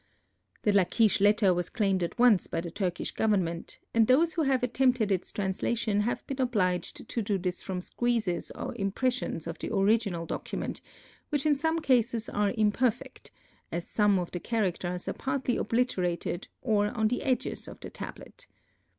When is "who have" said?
4.33-4.63